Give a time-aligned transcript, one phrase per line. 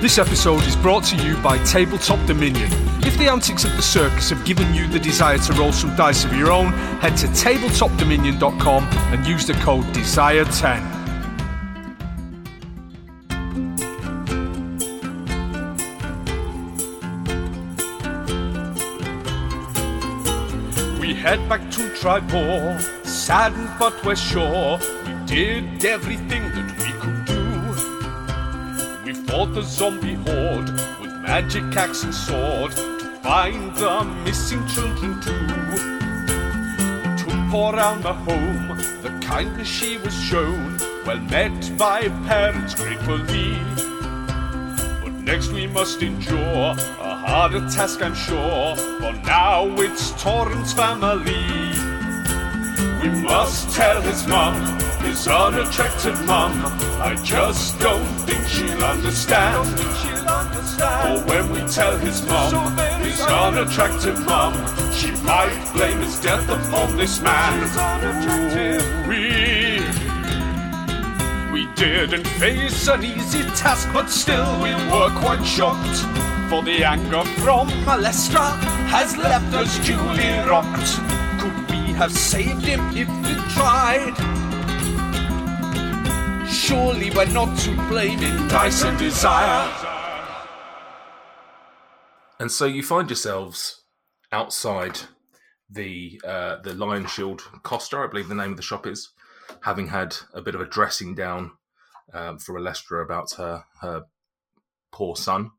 [0.00, 2.70] This episode is brought to you by Tabletop Dominion.
[3.04, 6.24] If the antics of the circus have given you the desire to roll some dice
[6.24, 10.80] of your own, head to tabletopdominion.com and use the code DESIRE10.
[20.98, 26.79] We head back to Triboar, saddened but we're sure we did everything that
[29.30, 30.70] fought the zombie horde
[31.00, 35.46] with magic axe and sword to find the missing children too.
[37.16, 38.68] Took poor the home,
[39.02, 43.56] the kindness she was shown, well met by parents gratefully.
[45.00, 48.74] But next we must endure a harder task, I'm sure.
[48.74, 51.46] For now it's Torrance family.
[53.00, 54.56] We must tell his mum,
[55.02, 56.52] his unattractive mum.
[57.00, 59.68] I just don't think she'll understand.
[60.80, 64.54] Or when we tell his mum, his unattractive mum,
[64.92, 67.52] she might blame his death upon this man.
[68.24, 69.80] Ooh, we
[71.52, 75.98] we didn't face an easy task, but still we were quite shocked.
[76.48, 78.56] For the anger from Malestra
[78.88, 80.98] has left us duly rocked.
[81.40, 84.39] Could we have saved him if we tried?
[86.70, 89.68] Surely we're not to blame in dice and desire.
[92.38, 93.82] And so you find yourselves
[94.30, 95.00] outside
[95.68, 99.08] the uh, the Lion Shield Costa, I believe the name of the shop is,
[99.62, 101.50] having had a bit of a dressing down
[102.14, 104.04] um, for Alestra about her her
[104.92, 105.50] poor son.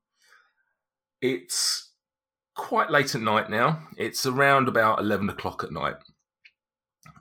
[1.22, 1.92] It's
[2.56, 3.86] quite late at night now.
[3.98, 5.96] It's around about eleven o'clock at night.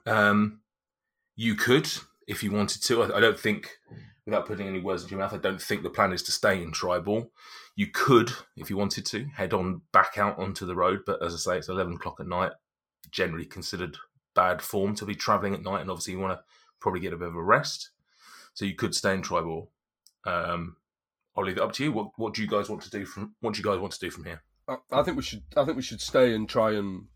[0.05, 0.61] Um,
[1.35, 1.89] you could,
[2.31, 3.03] if you wanted to.
[3.03, 3.77] I, I don't think,
[4.25, 6.63] without putting any words into your mouth, I don't think the plan is to stay
[6.63, 7.29] in Triboar.
[7.75, 11.01] You could, if you wanted to, head on back out onto the road.
[11.05, 12.53] But as I say, it's eleven o'clock at night.
[13.11, 13.97] Generally considered
[14.33, 16.43] bad form to be traveling at night, and obviously you want to
[16.79, 17.91] probably get a bit of a rest.
[18.53, 19.67] So you could stay in Triboar.
[20.25, 20.77] Um,
[21.35, 21.91] I'll leave it up to you.
[21.91, 23.99] What What do you guys want to do from What do you guys want to
[23.99, 24.41] do from here?
[24.67, 25.43] I, I think we should.
[25.57, 27.07] I think we should stay and try and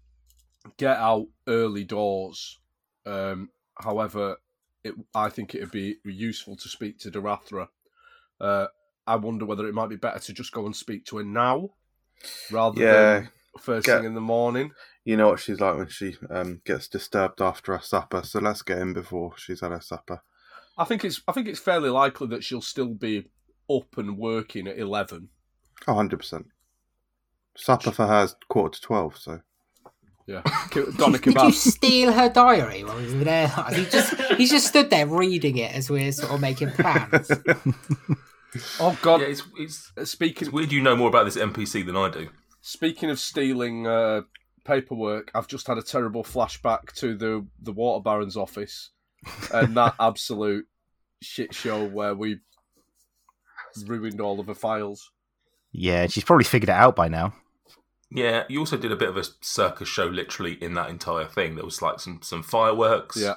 [0.78, 2.59] get out early doors.
[3.06, 4.38] Um, however,
[4.85, 7.68] it, I think it would be useful to speak to Darathra.
[8.40, 8.68] Uh,
[9.07, 11.69] I wonder whether it might be better to just go and speak to her now,
[12.51, 13.29] rather Yeah, than
[13.59, 14.72] first get- thing in the morning.
[15.03, 18.63] You know what she's like when she um, gets disturbed after her supper, so let's
[18.63, 20.22] get in before she's had her supper.
[20.78, 21.22] I think it's.
[21.28, 23.29] I think it's fairly likely that she'll still be
[23.69, 25.29] up and working at eleven.
[25.88, 26.46] Oh, 100%.
[27.56, 29.40] Supper for her is quarter to 12, so.
[30.28, 30.41] Yeah,
[30.97, 33.47] Donna Did you steal her diary while we were there?
[33.74, 37.31] He just he just stood there reading it as we're sort of making plans.
[38.80, 39.19] Oh God!
[39.19, 40.72] Yeah, it's it's, Speaking it's weird.
[40.72, 42.30] You know more about this NPC than I do.
[42.62, 44.22] Speaking of stealing uh,
[44.64, 48.91] paperwork, I've just had a terrible flashback to the the water baron's office
[49.53, 50.68] and that absolute
[51.22, 52.40] shit show where we
[53.85, 55.12] ruined all of the files.
[55.74, 57.34] Yeah, she's probably figured it out by now.
[58.12, 61.56] Yeah, you also did a bit of a circus show, literally in that entire thing.
[61.56, 63.18] There was like some some fireworks.
[63.18, 63.36] Yeah.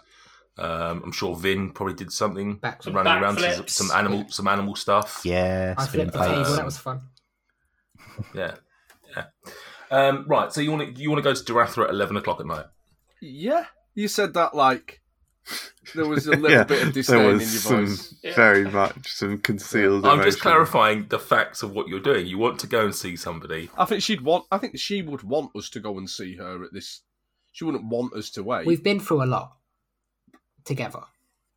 [0.59, 4.49] Um, I'm sure Vin probably did something Back- some running around some, some animal some
[4.49, 5.23] animal stuff.
[5.25, 6.57] Yeah, I spinning flipped the table.
[6.57, 7.03] That was fun.
[8.34, 8.57] Yeah,
[9.17, 9.25] yeah.
[9.93, 12.41] Um, right, so you want to you want to go to Darathra at eleven o'clock
[12.41, 12.67] at night?
[13.21, 15.01] Yeah, you said that like
[15.94, 18.14] there was a little yeah, bit of there disdain in your was some voice.
[18.34, 22.26] very much some concealed I'm just clarifying the facts of what you're doing.
[22.26, 23.70] You want to go and see somebody.
[23.76, 24.44] I think she'd want.
[24.50, 27.00] I think she would want us to go and see her at this.
[27.53, 28.66] She wouldn't want us to wait.
[28.66, 29.56] We've been through a lot
[30.64, 31.00] together.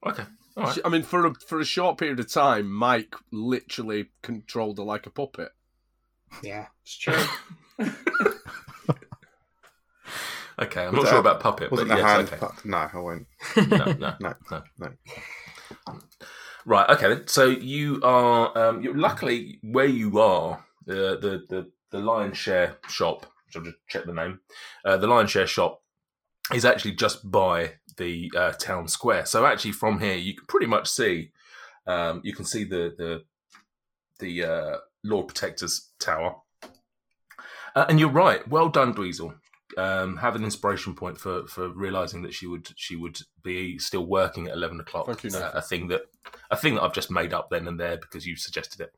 [0.06, 0.24] Okay,
[0.58, 0.74] all right.
[0.76, 4.84] She- I mean, for a for a short period of time, Mike literally controlled her
[4.84, 5.50] like a puppet.
[6.44, 6.68] Yeah.
[6.84, 7.24] It's true.
[10.62, 12.28] Okay, I'm Was not sure about puppet, Wasn't a yes, hand.
[12.28, 12.38] okay.
[12.38, 13.28] pu- No, I won't.
[13.70, 14.62] No, no, No, no.
[14.80, 14.90] no.
[16.66, 16.88] Right.
[16.90, 17.08] Okay.
[17.10, 17.28] Then.
[17.28, 18.56] So you are.
[18.58, 20.64] Um, you're luckily where you are.
[20.86, 23.26] The the the the Lion Share shop.
[23.48, 24.40] Which I'll just check the name.
[24.86, 25.82] Uh, the Lion Share shop
[26.54, 29.26] is actually just by the uh, town square.
[29.26, 31.32] So actually, from here, you can pretty much see.
[31.88, 33.24] Um, you can see the the
[34.20, 36.36] the uh, Lord Protector's tower.
[37.76, 38.48] Uh, and you're right.
[38.48, 39.34] Well done, Dweezil.
[39.78, 44.06] Um, have an inspiration point for for realizing that she would she would be still
[44.06, 45.08] working at eleven o'clock.
[45.08, 46.02] Thank you, Uh, a thing that
[46.50, 48.94] a thing that I've just made up then and there because you suggested it.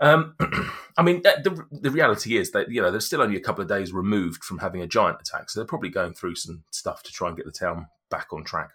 [0.00, 0.34] Um,
[0.96, 3.68] I mean, the the reality is that you know they're still only a couple of
[3.68, 7.12] days removed from having a giant attack, so they're probably going through some stuff to
[7.12, 8.70] try and get the town back on track.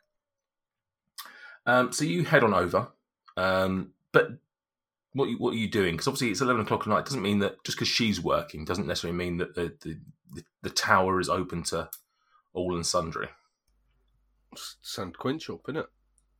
[1.65, 2.87] Um, so you head on over,
[3.35, 4.29] um, but
[5.11, 5.95] what you, what are you doing?
[5.95, 7.05] Because obviously it's eleven o'clock at night.
[7.05, 9.99] Doesn't mean that just because she's working doesn't necessarily mean that the, the
[10.33, 11.89] the the tower is open to
[12.53, 13.29] all and sundry.
[14.53, 15.87] S- Send Quinch up, innit?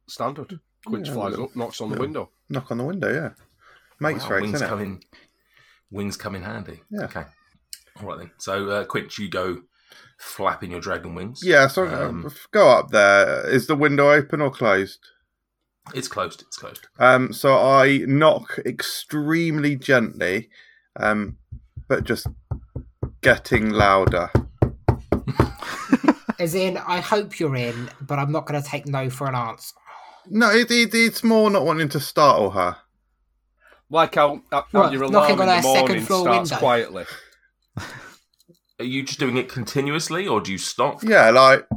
[0.08, 0.60] Standard.
[0.86, 2.32] Quinch Yeah, flies little- up, knocks on the window.
[2.50, 3.30] Knock on the window, yeah.
[4.00, 5.00] Makes Wow, race, wings come in.
[5.92, 6.82] Wings come in handy.
[6.90, 7.06] Yeah.
[7.06, 7.26] Okay.
[8.00, 8.32] All right then.
[8.38, 9.62] So uh, Quinch, you go
[10.20, 11.42] flapping your dragon wings.
[11.44, 13.48] Yeah, so Um, uh, go up there.
[13.50, 15.00] Is the window open or closed?
[15.96, 16.42] It's closed.
[16.42, 16.88] It's closed.
[17.00, 20.50] Um, so I knock extremely gently,
[20.98, 21.38] um,
[21.88, 22.28] but just
[23.28, 24.32] getting louder.
[26.40, 29.36] As in, I hope you're in, but I'm not going to take no for an
[29.36, 29.76] answer.
[30.30, 32.78] No, it, it, it's more not wanting to startle her.
[33.90, 36.52] Like how, how What, your knocking alarm on in the our second morning floor starts
[36.52, 36.60] window?
[36.60, 37.06] quietly.
[38.80, 41.04] Are you just doing it continuously, or do you stop?
[41.04, 41.68] Yeah, like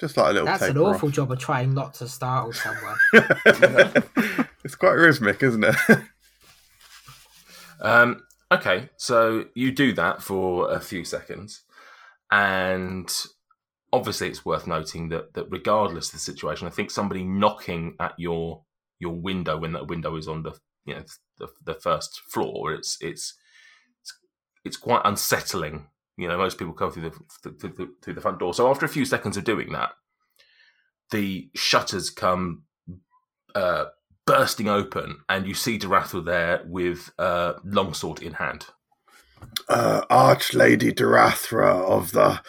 [0.00, 0.46] just like a little.
[0.46, 2.96] That's an taper awful job of trying not to startle someone.
[4.64, 5.76] it's quite rhythmic, isn't it?
[7.82, 11.64] Um, okay, so you do that for a few seconds,
[12.30, 13.12] and
[13.92, 18.14] obviously it's worth noting that that regardless of the situation, I think somebody knocking at
[18.18, 18.62] your
[18.98, 20.52] your window when that window is on the
[20.84, 21.02] you know
[21.38, 23.34] the, the first floor, it's it's
[24.00, 24.18] it's,
[24.64, 25.88] it's quite unsettling.
[26.16, 28.54] You know, most people come through the, the, the through the front door.
[28.54, 29.90] So after a few seconds of doing that,
[31.10, 32.64] the shutters come
[33.54, 33.86] uh,
[34.26, 38.66] bursting open, and you see Darathra there with uh, longsword in hand.
[39.68, 42.40] uh, Archlady Darathra of the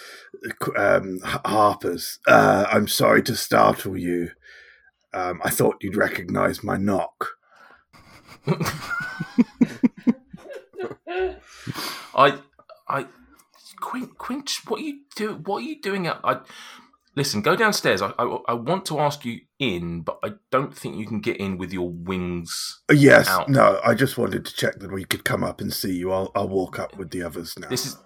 [0.78, 2.20] um, Harpers.
[2.28, 4.32] Uh, I'm sorry to startle you.
[5.14, 7.30] Um, I thought you'd recognise my knock.
[12.16, 12.40] I,
[12.90, 13.08] I,
[13.82, 15.36] Quint, Quint, what are you do?
[15.46, 16.08] What are you doing?
[16.10, 16.40] I
[17.16, 17.42] listen.
[17.42, 18.02] Go downstairs.
[18.02, 21.38] I, I, I want to ask you in, but I don't think you can get
[21.38, 22.82] in with your wings.
[22.90, 23.50] Uh, Yes, Out.
[23.50, 26.12] no, I just wanted to check that we could come up and see you.
[26.12, 27.68] I'll, I'll walk up with the others now.
[27.70, 27.98] This is,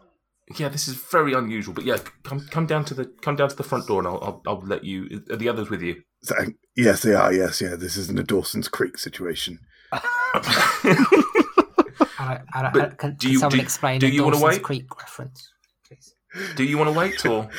[0.58, 1.74] yeah, this is very unusual.
[1.74, 4.20] But yeah, come come down to the come down to the front door, and I'll
[4.22, 5.24] I'll, I'll let you.
[5.30, 6.04] Are the others with you?
[6.26, 7.32] Thank- yes, they are.
[7.34, 7.76] Yes, yeah.
[7.76, 9.60] This isn't a Dawson's Creek situation.
[12.20, 14.38] I don't, I But can, do can you- someone do- explain do the you wanna
[14.38, 14.64] Dawson's wait?
[14.64, 15.57] Creek reference, please?
[16.56, 17.50] Do you want to wait or?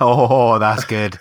[0.00, 1.18] Oh, that's good.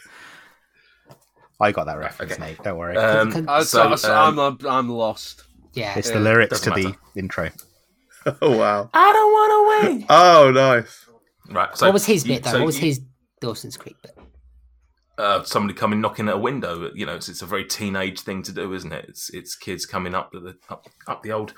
[1.59, 2.41] I got that reference, Okay.
[2.51, 2.63] Nate.
[2.63, 2.97] Don't worry.
[2.97, 5.43] Um, Can- I, so, I'm, um, I'm, I'm lost.
[5.73, 7.01] Yeah, it's the lyrics to doesn't the matter.
[7.15, 7.49] intro.
[8.41, 8.89] Oh wow!
[8.93, 10.05] I don't want to wait.
[10.09, 11.05] Oh nice.
[11.49, 11.77] Right.
[11.77, 12.51] So what was his you- bit though?
[12.51, 13.01] so what was you- his
[13.39, 14.17] Dawson's Creek bit?
[15.17, 16.91] uh, somebody coming knocking at a window.
[16.93, 19.05] You know, it's, it's a very teenage thing to do, isn't it?
[19.07, 21.53] It's it's kids coming up the up, up the old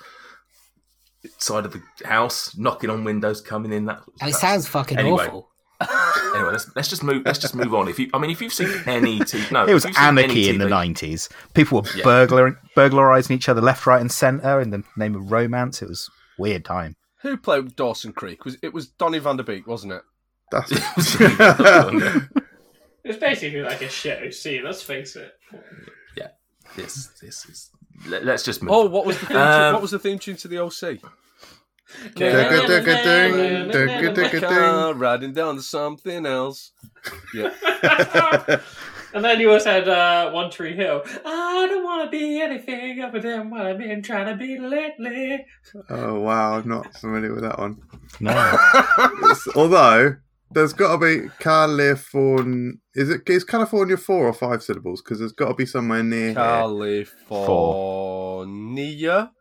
[1.37, 3.85] side of the house, knocking on windows, coming in.
[3.85, 5.27] That it sounds fucking anyway.
[5.27, 5.49] awful.
[6.35, 7.23] Anyway, let's let's just move.
[7.25, 7.87] Let's just move on.
[7.87, 10.05] If you, I mean, if you've seen any, t- no, It was if you've seen
[10.17, 11.27] any anarchy in the nineties.
[11.55, 12.03] People were Yeah.
[12.03, 15.81] burglar burglarizing each other left, right, and centre in the name of romance.
[15.81, 16.97] It was a weird time.
[17.21, 18.45] Who played Dawson Creek?
[18.45, 20.01] Was it was Donny Van Der Beek, wasn't it?
[20.51, 20.69] That's
[23.03, 24.29] It's basically like a show.
[24.29, 25.31] See, let's face it.
[26.15, 26.27] Yeah.
[26.75, 27.69] This this is.
[28.07, 28.71] Let, us just move.
[28.71, 29.73] Oh, what was the theme Um, tune?
[29.73, 30.99] What was the theme tune to the OC?
[34.41, 36.71] Car riding down to something else.
[37.33, 38.59] Yeah.
[39.13, 41.01] And then you also had uh, One Tree Hill.
[41.25, 45.45] I don't want to be anything other than what I've been trying to be lately.
[45.89, 46.57] oh wow!
[46.57, 47.81] I'm not familiar with that one.
[48.19, 48.31] No,
[49.55, 50.15] although
[50.51, 52.73] there's got to be California.
[52.95, 53.21] Is it?
[53.29, 55.01] Is California four or five syllables?
[55.01, 56.35] Because there's got to be somewhere near here.
[57.89, 59.31] California.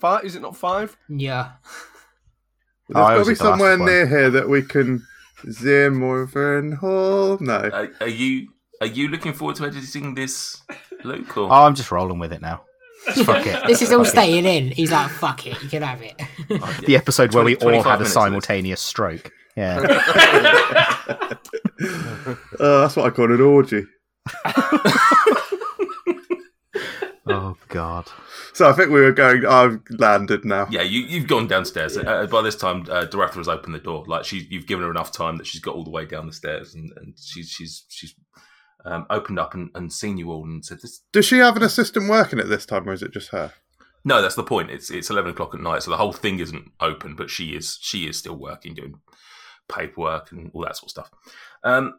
[0.00, 0.24] Five?
[0.24, 0.96] Is it not five?
[1.08, 1.52] Yeah,
[2.88, 5.06] There's Oh, I got to be get the last somewhere near here that we can.
[5.50, 7.36] Zimmerman Hall.
[7.40, 7.56] No.
[7.72, 8.48] Are, are you
[8.80, 10.62] are you looking forward to editing this,
[11.02, 11.36] Luke?
[11.36, 11.48] Or?
[11.48, 12.62] oh, I'm just rolling with it now.
[13.24, 13.66] Fuck it.
[13.66, 14.10] this is all Fuck it.
[14.10, 14.70] staying in.
[14.70, 16.14] He's like, "Fuck it, you can have it."
[16.86, 18.12] The episode where we all had a minutes of this.
[18.12, 19.32] simultaneous stroke.
[19.56, 21.36] Yeah.
[22.58, 23.84] Oh, that's what I call an orgy.
[27.26, 28.08] oh God.
[28.54, 29.44] So I think we were going.
[29.46, 30.66] I've landed now.
[30.70, 31.96] Yeah, you, you've gone downstairs.
[31.96, 34.04] Uh, by this time, uh, Darathra has opened the door.
[34.06, 36.32] Like she, you've given her enough time that she's got all the way down the
[36.32, 38.14] stairs, and, and she's she's she's
[38.84, 41.62] um, opened up and, and seen you all and said, "This Does she have an
[41.62, 43.52] assistant working at this time, or is it just her?
[44.04, 44.70] no, that's the point.
[44.70, 47.78] It's it's eleven o'clock at night, so the whole thing isn't open, but she is
[47.80, 48.94] she is still working, doing
[49.72, 51.10] paperwork and all that sort of stuff.
[51.64, 51.94] Um,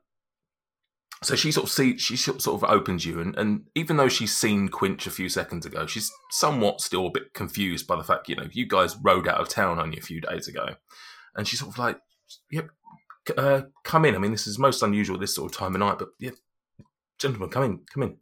[1.24, 4.36] so she sort of see she sort of opens you, and, and even though she's
[4.36, 8.28] seen Quinch a few seconds ago, she's somewhat still a bit confused by the fact
[8.28, 10.76] you know you guys rode out of town only a few days ago,
[11.36, 11.98] and she's sort of like,
[12.52, 12.70] "Yep,
[13.38, 15.98] uh, come in." I mean, this is most unusual this sort of time of night,
[15.98, 16.32] but yeah,
[17.20, 18.18] gentlemen, come in, come in.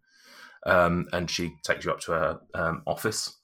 [0.66, 3.38] um, and she takes you up to her um, office.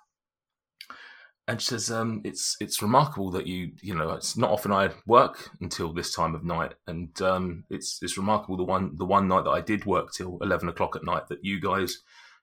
[1.47, 4.89] And she says, um, "It's it's remarkable that you you know it's not often I
[5.05, 9.29] work until this time of night, and um, it's it's remarkable the one the one
[9.29, 11.99] night that I did work till eleven o'clock at night that you guys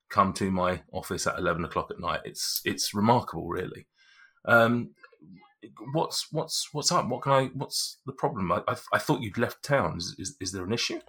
[0.09, 2.21] come to my office at eleven o'clock at night.
[2.25, 3.87] It's it's remarkable, really.
[4.47, 4.91] Um,
[5.93, 7.07] what's what's what's up?
[7.07, 7.45] What can I?
[7.47, 8.51] What's the problem?
[8.53, 9.99] I I, I thought you'd left town.
[9.99, 11.01] Is, is is there an issue?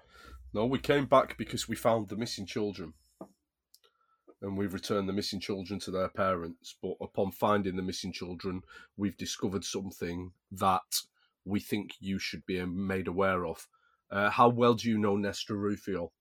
[0.53, 2.93] No, we came back because we found the missing children.
[4.45, 6.75] And we've returned the missing children to their parents.
[6.79, 8.61] But upon finding the missing children,
[8.95, 11.01] we've discovered something that
[11.45, 13.67] we think you should be made aware of.
[14.11, 16.11] Uh, how well do you know Nestor Rufio?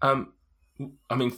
[0.00, 0.32] Um,
[1.10, 1.36] I mean,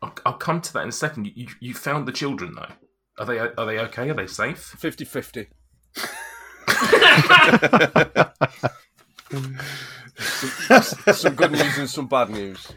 [0.00, 1.30] I'll, I'll come to that in a second.
[1.34, 2.72] You you found the children though.
[3.18, 4.08] Are they are they okay?
[4.08, 4.58] Are they safe?
[4.58, 5.48] 50 50.
[11.12, 12.72] some good news and some bad news.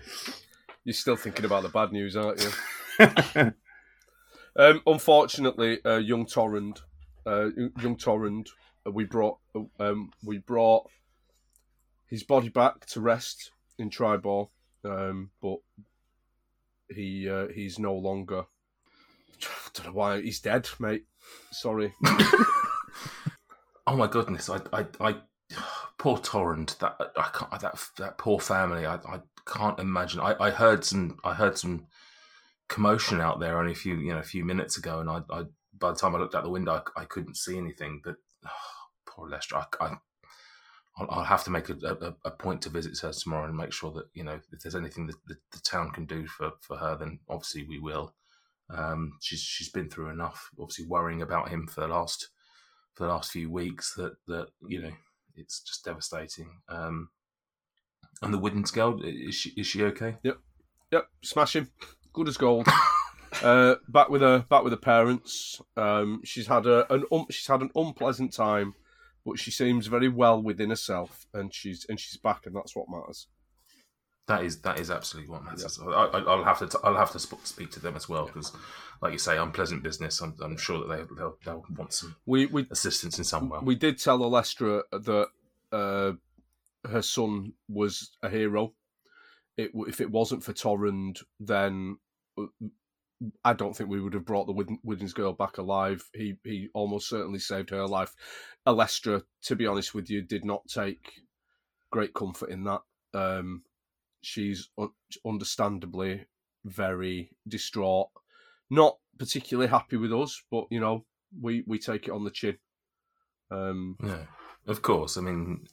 [0.83, 2.51] You're still thinking about the bad news, aren't you?
[4.55, 6.81] um, unfortunately, uh, young Torrend,
[7.25, 7.48] uh,
[7.81, 8.48] young Torrend,
[8.88, 9.38] uh, we brought
[9.79, 10.89] um, we brought
[12.07, 14.50] his body back to rest in Triboar,
[14.86, 15.57] um, but
[16.89, 18.45] he uh, he's no longer.
[19.41, 21.05] I don't know why he's dead, mate.
[21.51, 21.93] Sorry.
[23.89, 24.51] Oh my goodness!
[24.51, 25.15] I I, I
[25.98, 26.75] poor Torrend.
[26.79, 27.62] That I can't.
[27.62, 28.86] That that poor family.
[28.86, 30.20] I, I can't imagine.
[30.20, 31.18] I, I heard some.
[31.24, 31.88] I heard some
[32.68, 35.44] commotion out there only a few you know a few minutes ago, and I, I
[35.77, 38.01] by the time I looked out the window, I, I couldn't see anything.
[38.03, 38.15] But
[38.46, 38.50] oh,
[39.06, 39.58] poor Lester.
[39.58, 39.98] I, I
[40.98, 43.91] I'll, have to make a, a, a point to visit her tomorrow and make sure
[43.94, 46.98] that you know if there's anything that the, the town can do for, for her,
[46.98, 48.13] then obviously we will.
[48.70, 52.29] Um, she's she's been through enough, obviously worrying about him for the last
[52.94, 53.94] for the last few weeks.
[53.96, 54.91] That that you know
[55.39, 56.60] it's just devastating.
[56.67, 57.10] Um,
[58.22, 60.17] and the Widdens girl is she is she okay?
[60.24, 60.38] Yep,
[60.91, 61.08] Yep.
[61.24, 61.69] smash him.
[62.13, 62.67] Good as gold.
[63.43, 65.62] uh, back with her, back with her parents.
[65.77, 68.74] Um, she's had a, an um, she's had an unpleasant time,
[69.25, 72.89] but she seems very well within herself, and she's and she's back, and that's what
[72.89, 73.27] matters.
[74.29, 75.79] That is that is absolutely what matters.
[75.83, 78.27] I, I, I'll have to t- I'll have to sp- speak to them as well
[78.27, 78.51] because,
[79.01, 80.21] like you say, unpleasant business.
[80.21, 83.57] I'm, I'm sure that they they'll, they'll want some We we assistance in some way.
[83.63, 85.27] we did tell Alestra that
[85.71, 86.12] uh,
[86.88, 88.74] her son was a hero.
[89.57, 91.98] It if it wasn't for Torrend, then
[92.39, 92.45] uh,
[93.43, 96.07] I don't think we would have brought the Wid- Widdens girl back alive.
[96.13, 98.13] He he almost certainly saved her life.
[98.67, 101.13] Alestra, to be honest with you, did not take
[101.91, 102.81] great comfort in that.
[103.15, 103.63] Um,
[104.21, 104.69] she's
[105.25, 106.25] understandably
[106.65, 108.09] very distraught,
[108.69, 111.05] not particularly happy with us, but you know
[111.41, 112.57] we we take it on the chin.
[113.51, 114.25] Um, Yeah,
[114.67, 115.17] of course.
[115.17, 115.67] I mean,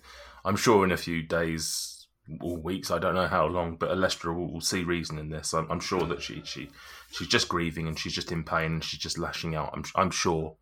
[0.44, 2.08] I'm sure in a few days
[2.40, 5.54] or weeks, I don't know how long, but Alestra will, will see reason in this.
[5.54, 6.70] I'm, I'm sure that she she
[7.10, 9.70] she's just grieving and she's just in pain and she's just lashing out.
[9.74, 10.56] I'm I'm sure.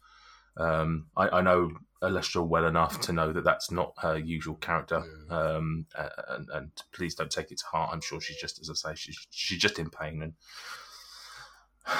[0.56, 1.72] Um, I, I know
[2.04, 5.02] Alestra well enough to know that that's not her usual character.
[5.30, 5.86] Um,
[6.28, 7.90] and, and please don't take it to heart.
[7.92, 10.32] I'm sure she's just, as I say, she's she's just in pain and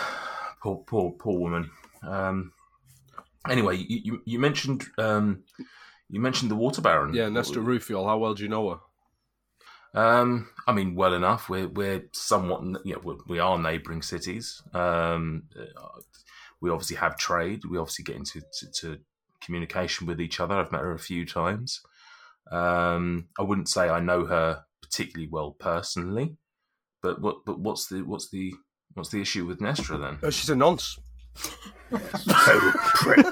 [0.63, 1.71] poor poor poor woman.
[2.03, 2.53] Um,
[3.49, 5.45] anyway, you, you, you mentioned um,
[6.09, 7.15] you mentioned the water baron.
[7.15, 8.79] yeah, Nestra Ruthiol, how well do you know her?
[9.95, 11.49] Um, I mean, well enough.
[11.49, 14.63] We're we're somewhat, know, we're, we are neighbouring cities.
[14.73, 16.01] Um, uh,
[16.61, 17.65] we obviously have trade.
[17.65, 18.99] We obviously get into to, to
[19.45, 20.55] communication with each other.
[20.55, 21.81] I've met her a few times.
[22.51, 26.37] Um, I wouldn't say I know her particularly well personally,
[27.03, 28.53] but what but what's the what's the
[28.95, 30.19] what's the issue with Nestra then?
[30.23, 30.99] Uh, she's a nonce.
[31.91, 33.27] So prick.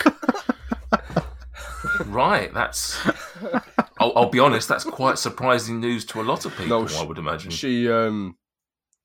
[2.07, 2.99] Right, that's.
[3.99, 4.69] I'll, I'll be honest.
[4.69, 6.81] That's quite surprising news to a lot of people.
[6.81, 7.51] No, sh- I would imagine.
[7.51, 8.37] She um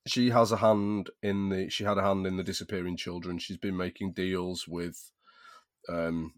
[0.08, 3.38] she has a hand in the she had a hand in the disappearing children.
[3.40, 5.12] She's been making deals with
[5.90, 6.34] um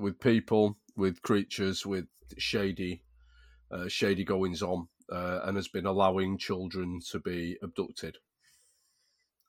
[0.00, 2.06] with people, with creatures, with
[2.38, 3.02] shady
[3.70, 8.18] uh, shady goings on, uh, and has been allowing children to be abducted.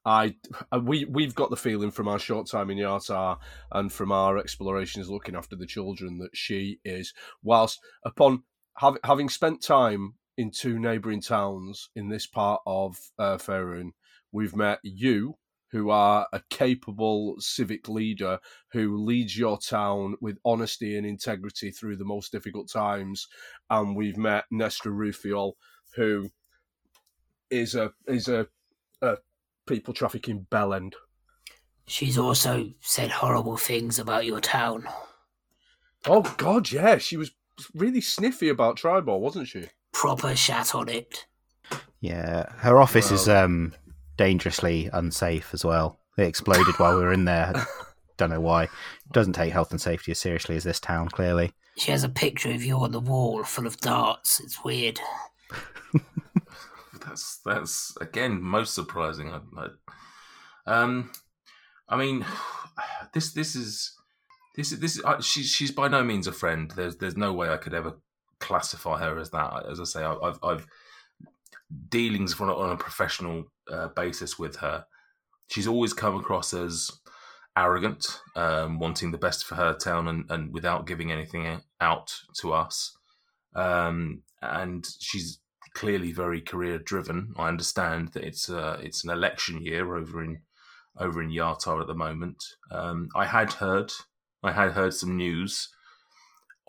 [0.06, 0.36] I
[0.72, 3.38] uh, we we've got the feeling from our short time in Yartar
[3.72, 8.44] and from our explorations looking after the children that she is, whilst upon
[8.78, 13.92] hav- having spent time in two neighbouring towns in this part of uh, Faerun,
[14.32, 15.38] we've met you,
[15.74, 18.40] who are a capable civic leader
[18.72, 23.28] who leads your town with honesty and integrity through the most difficult times,
[23.72, 25.54] and we've met Nestra Ruthiol,
[25.96, 26.30] who
[27.50, 28.48] is a is a,
[29.02, 29.18] a
[29.66, 30.94] people trafficking bellend.
[31.88, 34.88] She's also said horrible things about your town.
[36.06, 37.32] Oh God, yeah, she was
[37.74, 39.70] really sniffy about Triboar, wasn't she?
[39.92, 41.26] Proper shat on it.
[42.00, 43.74] Yeah, her office is um,
[44.18, 46.00] dangerously unsafe as well.
[46.18, 47.54] It exploded while we were in there.
[48.18, 48.70] Don't know why.
[49.12, 51.52] Doesn't take health and safety as seriously as this town, clearly.
[51.78, 54.40] She has a picture of you on the wall full of darts.
[54.40, 55.00] It's weird.
[57.06, 59.30] That's that's again most surprising.
[59.30, 59.68] I, I,
[60.66, 61.12] um,
[61.90, 62.26] I mean,
[63.14, 63.94] this this is
[64.56, 66.72] this is this is I, she's she's by no means a friend.
[66.72, 67.98] There's there's no way I could ever
[68.40, 69.66] classify her as that.
[69.70, 70.68] As I say, I, I've I've
[71.90, 74.86] dealings on a, on a professional uh, basis with her.
[75.50, 76.90] She's always come across as
[77.58, 82.54] arrogant, um, wanting the best for her town, and, and without giving anything out to
[82.54, 82.96] us.
[83.56, 85.40] Um, and she's
[85.74, 87.34] clearly very career driven.
[87.38, 90.42] I understand that it's uh, it's an election year over in
[90.98, 92.44] over in Yartar at the moment.
[92.72, 93.92] Um, I had heard
[94.44, 95.70] I had heard some news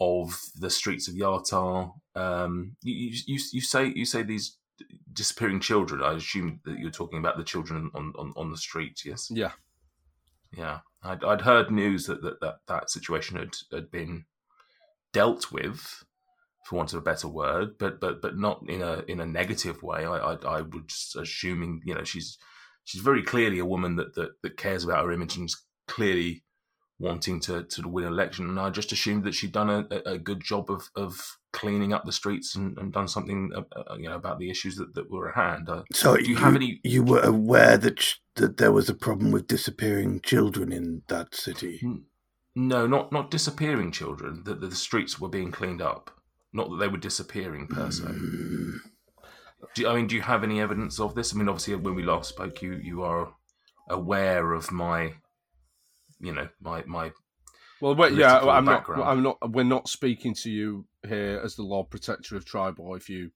[0.01, 1.93] of the streets of Yartar.
[2.15, 4.57] Um, you, you you say you say these
[5.13, 6.03] disappearing children.
[6.03, 9.05] I assume that you're talking about the children on on, on the streets.
[9.05, 9.29] Yes.
[9.31, 9.53] Yeah.
[10.57, 14.25] Yeah, I'd, I'd heard news that, that that that situation had had been
[15.13, 16.05] dealt with,
[16.65, 19.83] for want of a better word, but but but not in a in a negative
[19.83, 20.05] way.
[20.05, 22.39] I I, I was assuming you know she's
[22.85, 26.45] she's very clearly a woman that that, that cares about her image and is clearly
[26.99, 28.49] wanting to to win an election.
[28.49, 32.05] And I just assumed that she'd done a, a good job of of cleaning up
[32.05, 35.11] the streets and, and done something uh, uh, you know about the issues that, that
[35.11, 35.69] were at hand.
[35.69, 36.81] Uh, So do you, you, have any?
[36.83, 41.35] you were aware that ch- that there was a problem with disappearing children in that
[41.35, 41.81] city.
[42.57, 44.43] No, not not disappearing children.
[44.45, 46.11] That the, the streets were being cleaned up,
[46.53, 48.05] not that they were disappearing per se.
[48.05, 48.79] Mm.
[49.75, 51.33] Do you, I mean, do you have any evidence of this?
[51.33, 53.33] I mean, obviously, when we last spoke, you you are
[53.89, 55.15] aware of my,
[56.21, 57.13] you know, my my.
[57.81, 58.89] Well, yeah, I'm not.
[58.89, 59.39] I'm not.
[59.51, 62.97] We're not speaking to you here as the Lord Protector of Triboar.
[62.97, 63.31] If you,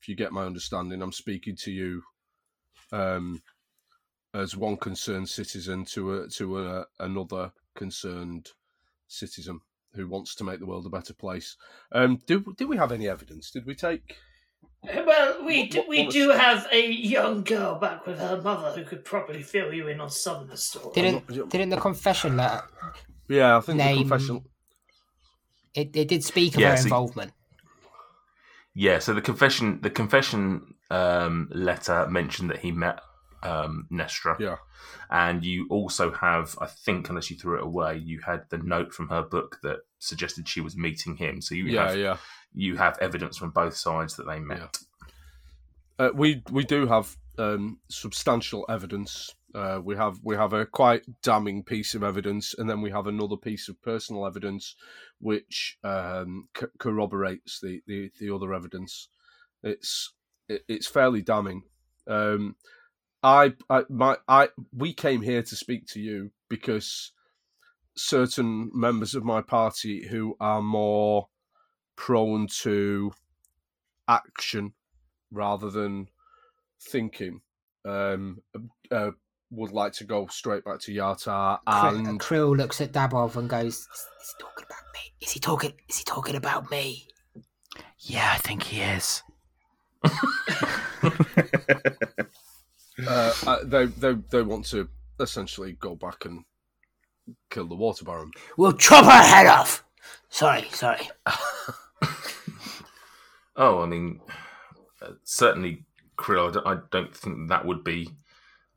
[0.00, 2.02] if you get my understanding, I'm speaking to you,
[2.92, 3.42] um,
[4.34, 8.50] as one concerned citizen to a to a, another concerned
[9.06, 9.60] citizen
[9.94, 11.56] who wants to make the world a better place.
[11.92, 13.50] Um, do do we have any evidence?
[13.50, 14.16] Did we take?
[14.84, 18.40] Well, we What- do, we what was- do have a young girl back with her
[18.40, 20.92] mother who could probably fill you in on some of the story.
[20.94, 22.62] Didn't didn't the confession letter?
[23.28, 23.96] Yeah, I think Name.
[23.96, 24.44] the confession.
[25.78, 27.32] It, it did speak of Yeah, her see- involvement.
[28.74, 33.00] Yeah, so the confession the confession um, letter mentioned that he met
[33.42, 34.38] um, Nestra.
[34.40, 34.56] Yeah.
[35.10, 38.92] and you also have, I think, unless you threw it away, you had the note
[38.92, 41.40] from her book that suggested she was meeting him.
[41.40, 42.16] So you Yeah, have yeah.
[42.54, 44.76] you have evidence from both sides that they met.
[45.98, 49.34] Uh, we we do have um, substantial evidence.
[49.54, 53.06] Uh, we have we have a quite damning piece of evidence, and then we have
[53.06, 54.74] another piece of personal evidence,
[55.20, 59.08] which um, c- corroborates the, the, the other evidence.
[59.62, 60.12] It's
[60.48, 61.62] it, it's fairly damning.
[62.06, 62.56] Um,
[63.22, 67.12] I I my I we came here to speak to you because
[67.96, 71.28] certain members of my party who are more
[71.96, 73.12] prone to
[74.06, 74.72] action
[75.32, 76.08] rather than
[76.80, 77.40] thinking
[77.84, 78.42] um,
[78.90, 79.10] uh,
[79.50, 81.58] would like to go straight back to Yartar.
[81.66, 83.88] And Krill looks at Dabov and goes,
[84.20, 85.12] "Is he talking about me?
[85.20, 85.72] Is he talking?
[85.88, 87.06] Is he talking about me?"
[88.00, 89.22] Yeah, I think he is.
[93.06, 94.88] uh, uh, they, they they want to
[95.20, 96.44] essentially go back and
[97.50, 98.30] kill the water baron.
[98.56, 99.84] We'll chop her head off.
[100.30, 101.08] Sorry, sorry.
[103.60, 104.20] Oh, I mean,
[105.02, 105.84] uh, certainly,
[106.16, 106.62] Krill.
[106.64, 108.08] I don't think that would be.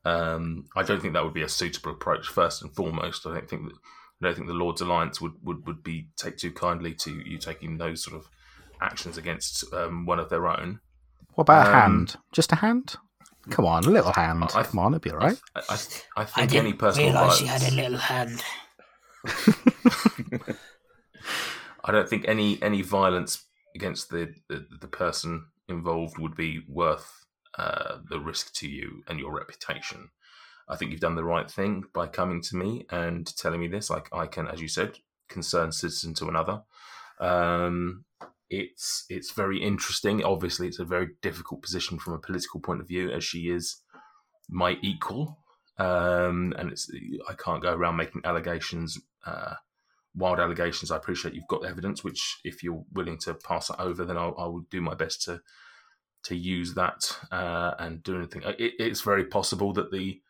[0.04, 2.28] Um, I don't think that would be a suitable approach.
[2.28, 3.76] First and foremost, I don't think that.
[4.22, 7.40] I don't think the Lord's Alliance would, would, would be take too kindly to you
[7.40, 8.28] taking those sort of
[8.80, 10.80] actions against um, one of their own.
[11.34, 12.16] What about a Um, hand?
[12.32, 12.98] Just a hand?
[13.50, 14.44] Come on, a little hand.
[14.54, 15.42] I- Come on, it'll be all right.
[15.56, 15.74] I, I,
[16.18, 17.40] I I think any didn't personal realise violence.
[17.40, 18.44] she had a little hand.
[21.84, 27.26] I don't think any any violence against the the, the person involved would be worth
[27.62, 30.10] uh, the risk to you and your reputation.
[30.68, 33.90] I think you've done the right thing by coming to me and telling me this.
[33.90, 34.98] Like I can, as you said,
[35.30, 36.64] concerned citizen to another.
[37.20, 38.06] Um,
[38.50, 40.24] it's it's very interesting.
[40.24, 43.78] Obviously, it's a very difficult position from a political point of view, as she is
[44.50, 45.38] my equal,
[45.78, 46.90] um, and it's
[47.30, 49.00] I can't go around making allegations.
[49.26, 49.56] Uh,
[50.16, 50.92] wild allegations.
[50.92, 54.36] I appreciate you've got evidence, which if you're willing to pass that over, then I'll,
[54.38, 55.42] I will do my best to
[56.24, 58.44] to use that uh, and do anything.
[58.46, 60.22] It, it's very possible that the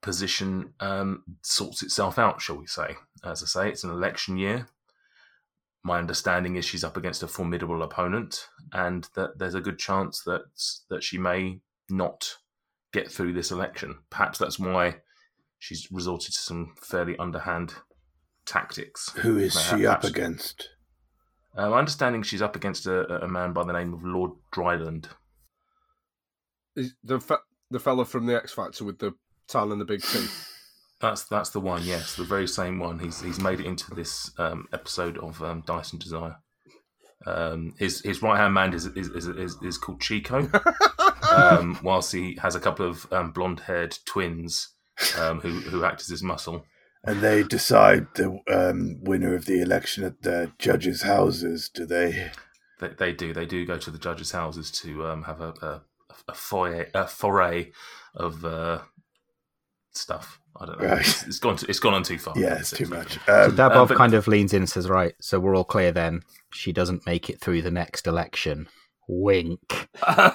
[0.00, 2.96] position um, sorts itself out, shall we say?
[3.24, 4.66] As I say, it's an election year.
[5.84, 10.22] my understanding is she's up against a formidable opponent, and that there's a good chance
[10.22, 10.42] that
[10.88, 12.36] that she may not
[12.92, 13.98] get through this election.
[14.10, 14.96] Perhaps that's why
[15.58, 17.74] she's resorted to some fairly underhand
[18.46, 19.10] tactics.
[19.16, 20.70] Who is she up against?
[21.56, 25.06] Uh, my understanding she's up against a, a man by the name of Lord Dryland.
[26.74, 27.20] Is the
[27.70, 29.14] the fella from the X Factor with the
[29.48, 30.48] tan and the big teeth.
[31.00, 31.82] That's that's the one.
[31.82, 33.00] Yes, the very same one.
[33.00, 36.36] He's he's made it into this um, episode of um, Dice and Desire.
[37.26, 40.48] Um, his his right hand man is is, is is is called Chico.
[41.32, 44.68] um, whilst he has a couple of um, blonde haired twins
[45.18, 46.64] um, who who act as his muscle.
[47.04, 52.30] And they decide the um, winner of the election at the judges' houses, do they?
[52.80, 55.82] They, they do they do go to the judges' houses to um, have a a,
[56.28, 57.72] a, foyer, a foray
[58.14, 58.82] of uh,
[59.92, 60.38] stuff.
[60.60, 60.88] I don't know.
[60.88, 61.00] Right.
[61.00, 61.56] It's, it's gone.
[61.56, 62.34] To, it's gone on too far.
[62.36, 63.18] Yeah, it's too much.
[63.26, 65.90] So Um, Dabov but- kind of leans in and says, "Right, so we're all clear
[65.90, 66.22] then.
[66.52, 68.68] She doesn't make it through the next election.
[69.08, 69.88] Wink."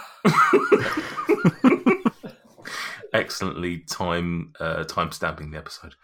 [3.13, 5.95] Excellently time uh, time stamping the episode.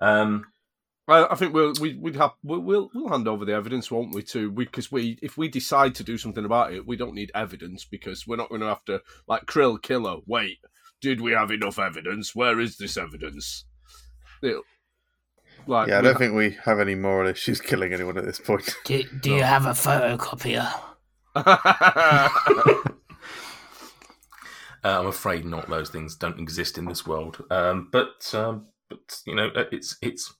[0.00, 0.46] Um,
[1.08, 4.14] I, I think we'll we, we'd have we'll, we'll we'll hand over the evidence, won't
[4.14, 4.22] we?
[4.24, 7.84] To because we if we decide to do something about it, we don't need evidence
[7.84, 10.18] because we're not going to have to like Krill Killer.
[10.26, 10.58] Wait,
[11.00, 12.34] did we have enough evidence?
[12.34, 13.64] Where is this evidence?
[14.42, 14.62] It-
[15.66, 18.40] like yeah, I don't ha- think we have any moral issues killing anyone at this
[18.40, 18.74] point.
[18.84, 20.72] Do, do you have a photocopier?
[24.82, 25.68] Uh, I'm afraid not.
[25.68, 27.44] Those things don't exist in this world.
[27.50, 30.34] Um, but um, but you know, uh, it's it's.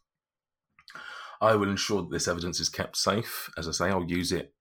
[1.41, 3.51] I will ensure that this evidence is kept safe.
[3.57, 4.53] As I say, I'll use it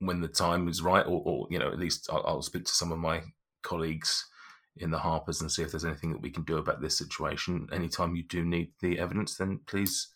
[0.00, 2.72] when the time is right, or, or you know, at least I'll, I'll speak to
[2.72, 3.22] some of my
[3.62, 4.26] colleagues
[4.76, 7.66] in the Harpers and see if there's anything that we can do about this situation.
[7.72, 10.08] Anytime you do need the evidence, then please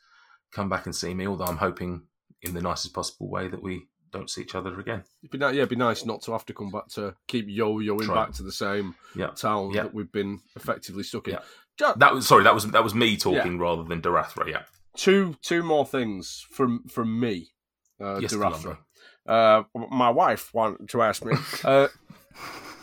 [0.53, 1.27] come back and see me.
[1.27, 2.03] Although I'm hoping,
[2.43, 5.03] in the nicest possible way, that we don't see each other again.
[5.23, 8.05] It'd be, yeah, it'd be nice not to have to come back to keep yo-yoing
[8.05, 8.15] Try.
[8.27, 9.29] back to the same Yeah.
[9.29, 9.85] town Yeah.
[9.85, 11.35] that we've been effectively stuck in.
[11.35, 11.41] Yeah.
[11.97, 12.45] That was sorry.
[12.45, 14.49] That was that was me talking rather than Darathra.
[14.49, 14.63] Yeah.
[14.97, 17.49] two two more things from from me,
[18.01, 18.79] uh, Yes, Durafra.
[19.27, 21.35] Uh, my wife wanted to ask me.
[21.65, 21.89] Uh,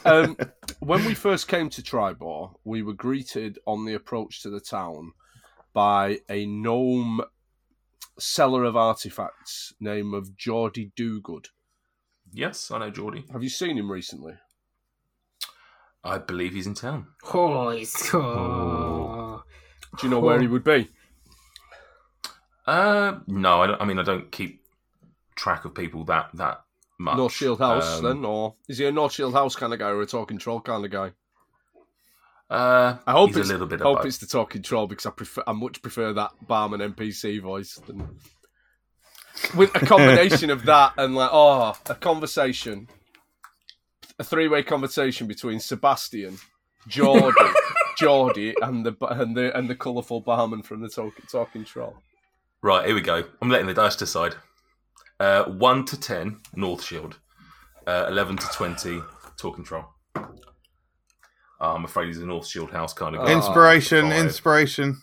[0.05, 0.37] um,
[0.79, 5.11] when we first came to Triboar, we were greeted on the approach to the town
[5.73, 7.21] by a gnome
[8.17, 11.47] seller of artifacts name of Geordie Dugood.
[12.31, 13.25] Yes, I know Geordie.
[13.31, 14.33] Have you seen him recently?
[16.03, 17.07] I believe he's in town.
[17.33, 19.43] Oh, it's oh.
[19.97, 20.89] Do you know where he would be?
[22.65, 24.63] Uh, no, I, don't, I mean I don't keep
[25.35, 26.61] track of people that that
[26.99, 27.17] much.
[27.17, 29.89] North Shield House, Um, then, or is he a North Shield House kind of guy
[29.89, 31.11] or a talking troll kind of guy?
[32.49, 33.81] Uh, I hope he's it's a little bit.
[33.81, 37.41] I hope it's the talking troll because I prefer I much prefer that barman NPC
[37.41, 38.17] voice than
[39.55, 42.87] with a combination of that and like oh a conversation,
[44.19, 46.37] a three way conversation between Sebastian,
[46.87, 47.33] Geordie,
[47.97, 51.95] Geordie, and the and the and the colourful barman from the talking talking troll.
[52.61, 53.23] Right, here we go.
[53.41, 54.35] I'm letting the dice decide.
[55.19, 57.17] Uh, one to ten, North Shield.
[57.87, 59.01] Uh, Eleven to twenty,
[59.37, 59.85] Talking Troll.
[61.61, 63.33] Oh, I'm afraid he's a North Shield house kind of guy.
[63.33, 64.19] Inspiration, five.
[64.25, 64.97] inspiration.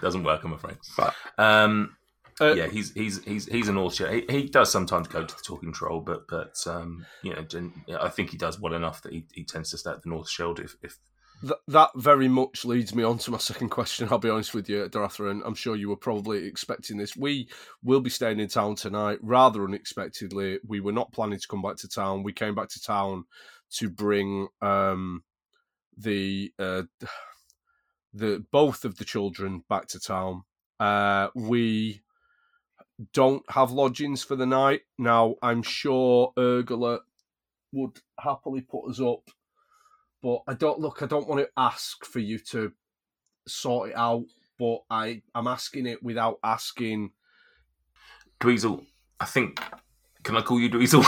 [0.00, 0.76] Doesn't work, I'm afraid.
[0.96, 1.96] But- Um,
[2.40, 4.10] Uh, yeah, he's he's he's he's a North Shield.
[4.10, 8.08] He, he does sometimes go to the Talking Troll, but but um, you know, I
[8.08, 10.60] think he does well enough that he, he tends to stay at the North Shield
[10.60, 10.98] if, if
[11.42, 14.08] Th- that very much leads me on to my second question.
[14.10, 17.16] I'll be honest with you, Darathra, and I'm sure you were probably expecting this.
[17.16, 17.48] We
[17.82, 20.58] will be staying in town tonight, rather unexpectedly.
[20.66, 22.22] We were not planning to come back to town.
[22.22, 23.24] We came back to town
[23.72, 25.24] to bring um,
[25.96, 26.84] the uh,
[28.14, 30.42] the both of the children back to town.
[30.80, 32.00] Uh, we
[33.12, 35.34] don't have lodgings for the night now.
[35.42, 37.00] I'm sure Urgala
[37.72, 39.30] would happily put us up
[40.26, 41.02] but I don't look.
[41.02, 42.72] I don't want to ask for you to
[43.46, 44.24] sort it out,
[44.58, 47.12] but I I'm asking it without asking.
[48.40, 48.84] Dweezil,
[49.20, 49.62] I think.
[50.24, 51.04] Can I call you Dweezil?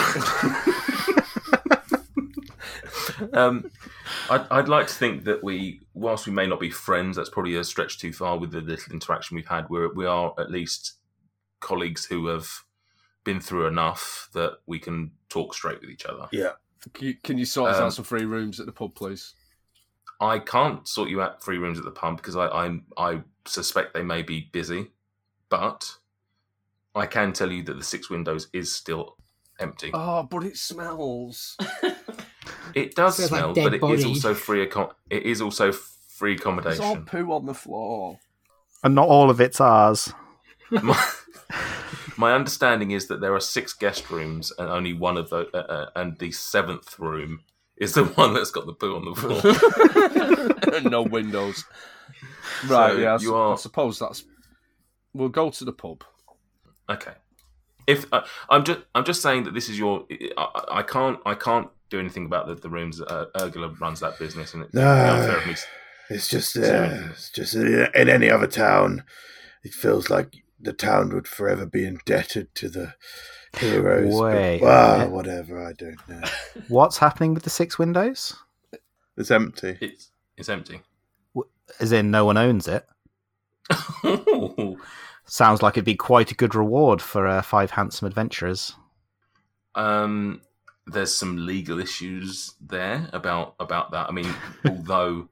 [3.34, 3.68] um,
[4.30, 7.56] I'd, I'd like to think that we, whilst we may not be friends, that's probably
[7.56, 9.68] a stretch too far with the little interaction we've had.
[9.68, 10.97] We're, we are at least
[11.60, 12.48] colleagues who have
[13.24, 16.28] been through enough that we can talk straight with each other.
[16.32, 16.52] Yeah.
[16.94, 19.34] Can you, can you sort us Um, out some free rooms at the pub, please?
[20.20, 23.94] I can't sort you out free rooms at the pub because I, I I suspect
[23.94, 24.90] they may be busy,
[25.48, 25.96] but
[26.94, 29.16] I can tell you that the Six Windows is still
[29.60, 29.90] empty.
[29.94, 31.56] Oh, but it smells.
[32.74, 34.66] It does Smells like smell, dead but it is also free.
[34.66, 36.52] Accom- it is also free There's all
[36.92, 37.04] accommodation.
[37.06, 38.18] poo on the floor.
[38.84, 40.12] And not all of it's ours.
[42.16, 45.48] my, my understanding is that there are six guest rooms, and only one of the
[45.54, 47.40] uh, uh, and the seventh room
[47.76, 49.14] is the one that's got the poo on the
[50.74, 50.80] floor.
[50.90, 51.64] no windows.
[52.66, 54.24] Right, So yeah, I, you su- are- I suppose that's.
[55.14, 56.04] We'll go to the pub.
[56.90, 57.12] Okay.
[57.86, 60.04] If uh, I'm just I'm just saying that this is your
[60.36, 63.00] I, I can't I can't do anything about the, the rooms.
[63.00, 64.86] Uh, Urgala runs that business, and it's No.
[64.86, 65.54] unfair of me.
[66.10, 69.04] It's just, uh, it's just in, in any other town,
[69.62, 72.94] it feels like the town would forever be indebted to the
[73.58, 74.12] heroes.
[74.14, 75.64] but- Wait a well, whatever.
[75.64, 76.22] I don't know.
[76.68, 78.34] What's happening with the six windows?
[79.16, 79.76] It's empty.
[79.80, 80.80] It's it's empty.
[81.80, 82.86] As in, no one owns it.
[85.24, 88.74] Sounds like it'd be quite a good reward for uh, five handsome adventurers.
[89.74, 90.40] um,
[90.86, 94.08] there's some legal issues there about about that.
[94.08, 94.32] I mean,
[94.64, 95.28] although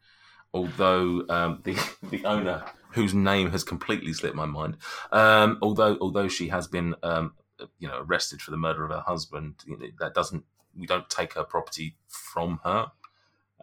[0.52, 1.78] although um, the
[2.10, 2.62] the owner,
[2.96, 4.76] whose name has completely slipped my mind,
[5.12, 7.35] um, although although she has been um,
[7.78, 10.44] you know arrested for the murder of her husband, you know, that doesn't
[10.76, 12.90] we don't take her property from her.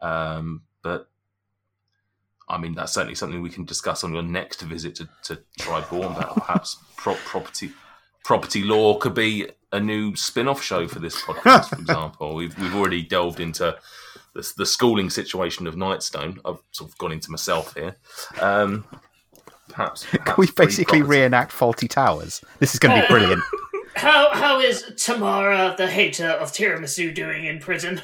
[0.01, 1.09] Um, but
[2.47, 6.15] I mean, that's certainly something we can discuss on your next visit to, to Triborn.
[6.35, 7.71] Perhaps pro- property
[8.23, 12.35] property law could be a new spin-off show for this podcast, for example.
[12.35, 13.75] We've we've already delved into
[14.33, 16.39] the, the schooling situation of Nightstone.
[16.45, 17.95] I've sort of gone into myself here.
[18.41, 18.85] Um,
[19.69, 22.41] perhaps, Can we free basically property- reenact Fawlty Towers?
[22.59, 23.41] This is going to be brilliant.
[23.95, 28.01] How how is Tamara, the hater of tiramisu, doing in prison?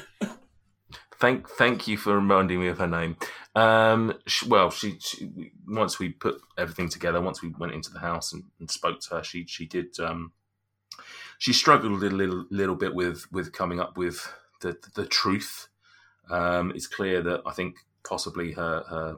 [1.18, 3.16] Thank, thank you for reminding me of her name.
[3.56, 7.98] Um, sh well, she, she once we put everything together, once we went into the
[7.98, 9.98] house and, and spoke to her, she she did.
[9.98, 10.32] Um,
[11.38, 15.68] she struggled a little, little bit with with coming up with the the truth.
[16.30, 19.16] Um, it's clear that I think possibly her, her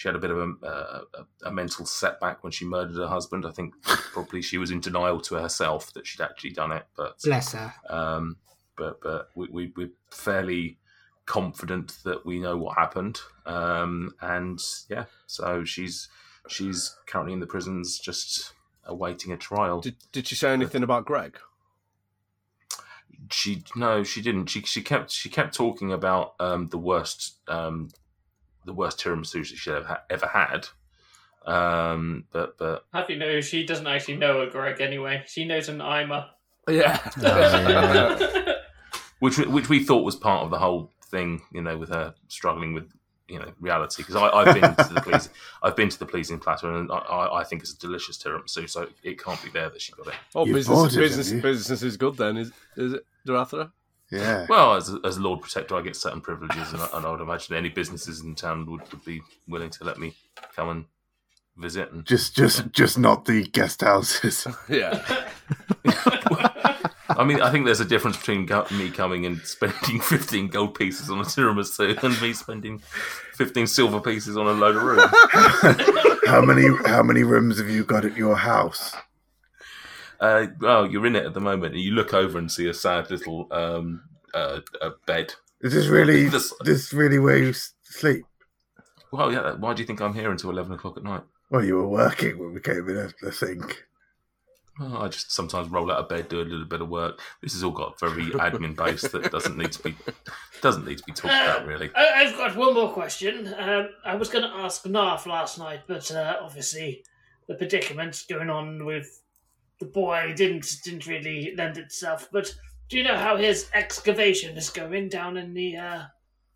[0.00, 1.02] she had a bit of a, a,
[1.44, 3.44] a mental setback when she murdered her husband.
[3.44, 7.20] I think probably she was in denial to herself that she'd actually done it, but
[7.22, 7.70] Bless her.
[7.90, 8.38] um,
[8.78, 10.78] but but we, we, we're fairly
[11.26, 13.20] confident that we know what happened.
[13.44, 14.58] Um, and
[14.88, 16.08] yeah, so she's
[16.48, 19.82] she's currently in the prisons, just awaiting a trial.
[19.82, 21.36] Did Did she say anything about Greg?
[23.30, 24.46] She no, she didn't.
[24.46, 27.90] She she kept she kept talking about um, the worst um,
[28.64, 30.68] the worst tiramisu that she ever, ha- ever had.
[31.46, 35.22] Um, but but Have you know she doesn't actually know a Greg anyway?
[35.26, 36.30] She knows an Ima.
[36.68, 36.98] Yeah.
[39.20, 42.14] which we- which we thought was part of the whole thing, you know, with her
[42.28, 42.92] struggling with
[43.28, 44.02] you know reality.
[44.02, 47.40] Because I've been to the pleasing, I've been to the pleasing platter, and I- I,
[47.40, 48.68] I think it's a delicious tiramisu.
[48.68, 50.14] So it can't be there that she got it.
[50.34, 53.72] Oh, You business, bought it, business, business is good then, is is it, Darathra?
[54.10, 54.46] Yeah.
[54.48, 57.54] Well, as as Lord Protector, I get certain privileges, and I, and I would imagine
[57.54, 60.14] any businesses in town would, would be willing to let me
[60.56, 60.84] come and
[61.56, 61.92] visit.
[61.92, 64.46] And Just, just, just not the guest houses.
[64.68, 65.02] Yeah.
[67.10, 71.10] I mean, I think there's a difference between me coming and spending 15 gold pieces
[71.10, 72.78] on a tiramisu and me spending
[73.34, 75.08] 15 silver pieces on a load of room.
[76.26, 78.94] how many, how many rooms have you got at your house?
[80.20, 82.74] Uh, well, you're in it at the moment, and you look over and see a
[82.74, 84.02] sad little um,
[84.34, 85.34] uh, a bed.
[85.62, 87.52] Is this really, This- this really where you
[87.82, 88.24] sleep?
[89.12, 89.54] Well, yeah.
[89.54, 91.22] Why do you think I'm here until 11 o'clock at night?
[91.50, 93.84] Well, you were working when we came in, I I think.
[94.78, 97.18] Well, I just sometimes roll out of bed, do a little bit of work.
[97.42, 99.96] This has all got very admin based that doesn't need to be
[100.62, 101.90] doesn't need to be talked about really.
[101.94, 103.52] I- I've got one more question.
[103.58, 107.04] Um, I was going to ask Narf last night, but uh, obviously
[107.48, 109.19] the predicament going on with
[109.80, 112.28] the boy didn't didn't really lend itself.
[112.30, 112.54] But
[112.88, 116.02] do you know how his excavation is going down in the uh,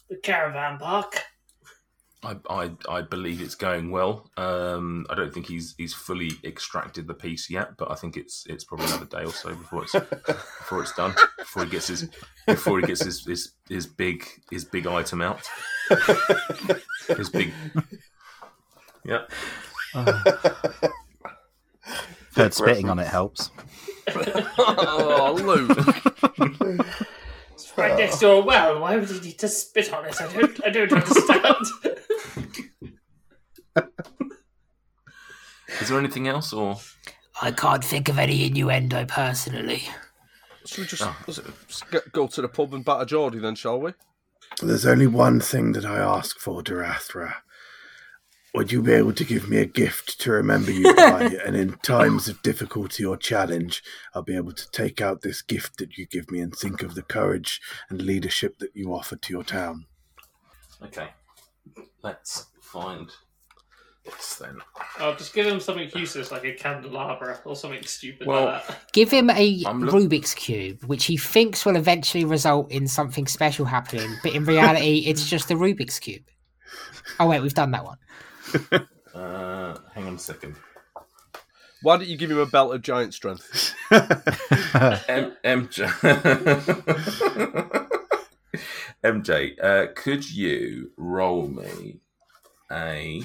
[0.08, 1.22] the caravan park?
[2.22, 4.30] I, I I believe it's going well.
[4.36, 8.44] Um, I don't think he's he's fully extracted the piece yet, but I think it's
[8.48, 9.92] it's probably another day or so before it's
[10.26, 11.14] before it's done.
[11.38, 12.08] Before he gets his
[12.46, 15.42] before he gets his his, his big his big item out.
[17.08, 17.52] His big
[19.04, 19.24] yeah.
[22.36, 23.50] Heard spitting on it helps.
[24.58, 26.68] oh, Luke.
[27.52, 28.80] It's right next to a well.
[28.80, 30.20] Why would he need to spit on it?
[30.20, 31.66] I don't I don't understand.
[35.80, 36.76] Is there anything else or
[37.40, 39.82] I can't think of any innuendo personally.
[40.66, 41.16] Should we just, Oh.
[41.26, 43.92] let's just get, go to the pub and batter Geordie then, shall we?
[44.62, 47.34] There's only one thing that I ask for, Darathra.
[48.54, 51.22] Would you be able to give me a gift to remember you by?
[51.46, 53.82] and in times of difficulty or challenge,
[54.14, 56.94] I'll be able to take out this gift that you give me and think of
[56.94, 59.86] the courage and leadership that you offer to your town.
[60.82, 61.08] Okay.
[62.02, 63.10] Let's find
[64.06, 64.58] Yes, then.
[64.98, 68.92] I'll just give him something useless like a candelabra or something stupid Well- like that.
[68.92, 73.26] Give him a I'm look- Rubik's Cube, which he thinks will eventually result in something
[73.26, 76.24] special happening, but in reality, it's just a Rubik's Cube.
[77.18, 77.96] Oh, wait, we've done that one.
[79.14, 80.56] Uh, hang on a second.
[81.82, 83.72] Why don't you give him a belt of giant strength?
[83.92, 85.86] M- MJ.
[89.04, 92.00] MJ, uh, could you roll me
[92.72, 93.22] a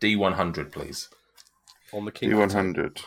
[0.00, 1.08] D100, please?
[1.92, 2.30] On the king.
[2.30, 3.02] D100.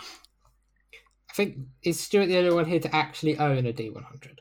[1.30, 4.39] I think is Stuart the only one here to actually own a D100?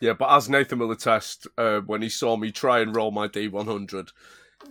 [0.00, 3.26] Yeah, but as Nathan will attest, uh, when he saw me try and roll my
[3.26, 4.12] D100, it,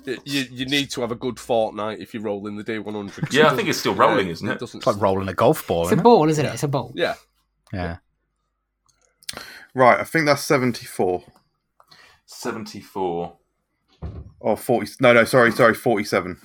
[0.05, 3.31] you you need to have a good fortnight if you're rolling the D100.
[3.31, 4.53] Yeah, I think it's still rolling, yeah, isn't it?
[4.53, 6.03] it doesn't It's like rolling a golf ball, It's a isn't it?
[6.03, 6.53] ball, isn't it?
[6.53, 6.91] It's a ball.
[6.95, 7.15] Yeah,
[7.73, 7.97] Yeah.
[9.73, 11.23] Right, I think that's 74.
[12.25, 13.37] 74.
[14.39, 14.91] Or 40.
[14.99, 16.37] No, no, sorry, sorry, 47.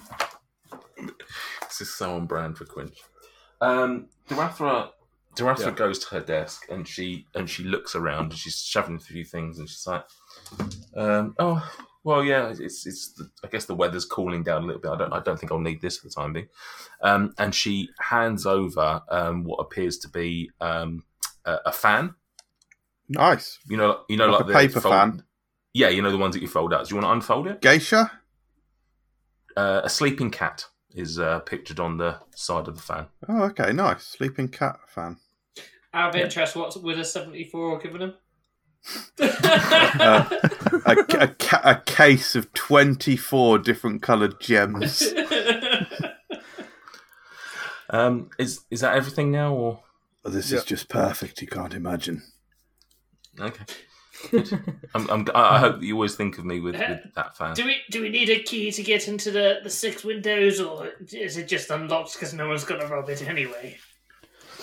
[0.98, 2.98] This is so on brand for Quinch.
[3.60, 4.90] Um, Darathra,
[5.36, 5.70] Darathra Yeah.
[5.70, 9.24] goes to her desk and she and she looks around and she's shoving a few
[9.24, 10.04] things and she's like,
[10.96, 11.66] um, "Oh,
[12.04, 13.12] well, yeah, it's it's.
[13.12, 14.90] The, I guess the weather's cooling down a little bit.
[14.90, 16.48] I don't I don't think I'll need this for the time being."
[17.02, 21.04] Um, and she hands over um, what appears to be um,
[21.44, 22.14] a, a fan.
[23.08, 23.58] Nice.
[23.68, 25.22] You know, you know, Like like, a the paper fold- fan.
[25.74, 26.86] Yeah, you know the ones that you fold out.
[26.88, 27.60] Do you want to unfold it?
[27.60, 28.10] Geisha?
[29.56, 33.06] Uh, a sleeping cat is uh, pictured on the side of the fan.
[33.28, 34.04] Oh, okay, nice.
[34.04, 35.16] Sleeping cat fan.
[35.94, 38.14] Out of interest, what would a 74 given him?
[39.20, 40.28] Uh,
[40.86, 45.02] a, a, ca- a case of 24 different coloured gems.
[47.90, 49.82] Um, is is that everything now, or
[50.24, 50.58] Oh, this Yeah.
[50.58, 52.22] is just perfect, you can't imagine.
[53.38, 53.64] okay?
[54.94, 57.54] I'm, I'm, I I hope that you always think of me with, with that fan.
[57.54, 60.88] do we do we need a key to get into the, the six windows, or
[61.12, 63.76] is it just unlocked because no one's gonna rob it anyway?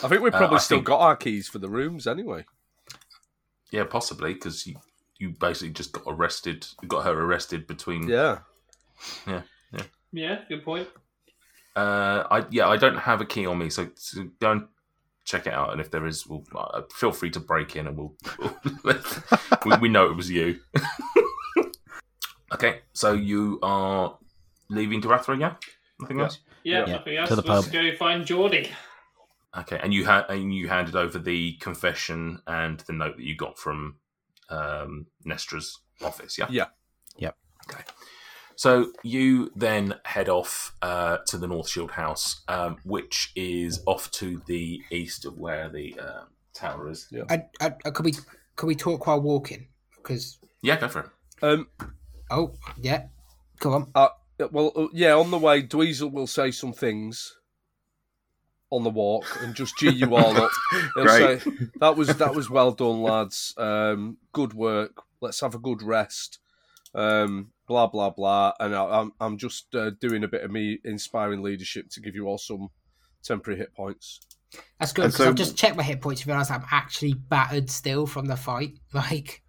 [0.04, 2.46] I think we've Uh, probably I still think- got our keys for the rooms anyway.
[3.72, 4.76] Yeah, possibly because you
[5.20, 6.66] you basically just got arrested.
[6.88, 8.08] Got her arrested between.
[8.08, 8.40] Yeah,
[9.28, 9.42] Yeah,
[9.74, 9.84] Yeah.
[10.12, 10.40] Yeah.
[10.50, 10.88] good point.
[11.76, 14.68] Uh, I yeah, I don't have a key on me, so, so go and
[15.26, 15.72] check it out.
[15.72, 18.16] And if there is, we'll uh, feel free to break in, and we'll,
[19.66, 20.60] we, we know it was you.
[22.54, 24.18] okay, so you are
[24.70, 25.56] leaving Darathra, yeah?
[26.00, 26.24] Nothing Yeah.
[26.24, 26.40] else.
[26.64, 27.30] Yeah, Yeah, nothing else.
[27.30, 27.74] to the Let's pub.
[27.74, 28.70] go find Geordie.
[29.58, 33.36] Okay, and you had and you handed over the confession and the note that you
[33.36, 33.96] got from
[34.50, 36.46] um, Nestra's office, yeah.
[36.50, 36.66] Yeah.
[37.18, 37.36] Yep.
[37.70, 37.84] Okay.
[38.56, 44.12] So you then head off uh, to the North Shield House, um, which is off
[44.12, 47.08] to the east of where the uh, tower is.
[47.12, 47.24] Yeah.
[47.30, 48.14] I, I, I- could we
[48.56, 49.68] could we talk while walking?
[49.96, 51.10] Because Yeah, go for it.
[51.44, 51.68] um,
[52.30, 53.08] oh yeah,
[53.60, 53.92] go on.
[53.96, 54.10] uh,
[54.52, 55.14] well, uh, yeah.
[55.16, 57.36] On the way, Dweezil will say some things
[58.72, 60.52] on the walk and just gee you all up.
[60.96, 61.42] He'll Great.
[61.42, 63.54] say that was that was well done, lads.
[63.58, 65.04] Um, good work.
[65.22, 66.40] Let's have a good rest.
[66.94, 68.54] Um, blah blah blah.
[68.60, 72.16] And I, I'm I'm just uh, doing a bit of me inspiring leadership to give
[72.16, 72.70] you all some
[73.24, 74.20] temporary hit points.
[74.80, 77.70] That's good because so- I've just checked my hit points and realised I'm actually battered
[77.70, 78.80] still from the fight.
[78.94, 79.44] Like,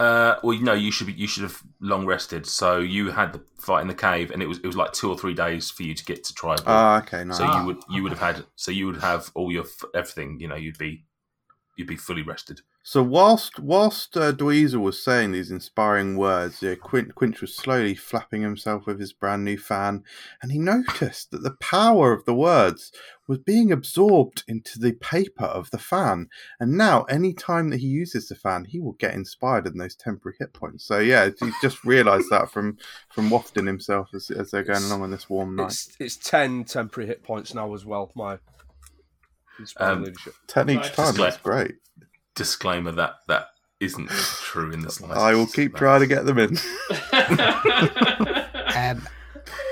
[0.00, 1.12] Uh, well, no, you should be.
[1.12, 2.46] You should have long rested.
[2.46, 5.10] So you had the fight in the cave, and it was it was like two
[5.10, 6.62] or three days for you to get to Triboar.
[6.66, 7.36] Ah, okay, nice.
[7.36, 8.44] so Ah, you would you would have had.
[8.56, 10.40] So you would have all your everything.
[10.40, 11.04] You know, you'd be
[11.76, 12.62] you'd be fully rested.
[12.90, 17.94] So whilst whilst uh, Dweezil was saying these inspiring words, yeah, Quint, Quinch was slowly
[17.94, 20.02] flapping himself with his brand new fan,
[20.42, 22.90] and he noticed that the power of the words
[23.28, 26.30] was being absorbed into the paper of the fan.
[26.58, 29.94] And now, any time that he uses the fan, he will get inspired in those
[29.94, 30.84] temporary hit points.
[30.84, 32.76] So yeah, he just realised that from
[33.14, 35.66] from wafting himself as, as they're going along on this warm night.
[35.66, 38.10] It's it's ten temporary hit points now as well.
[38.16, 38.40] My
[39.76, 40.34] Um, leadership.
[40.48, 41.14] Ten each time.
[41.14, 41.76] Just That's great.
[42.40, 43.48] Disclaimer that that
[43.80, 45.20] isn't true in the slightest.
[45.20, 46.56] I will keep trying to get them in.
[48.74, 49.06] um,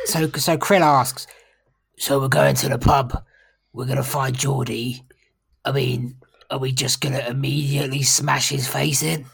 [0.05, 1.27] so so Krill asks,
[1.97, 3.25] so we're going to the pub.
[3.73, 5.03] We're gonna find Geordie.
[5.65, 6.17] I mean,
[6.51, 9.25] are we just gonna immediately smash his face in?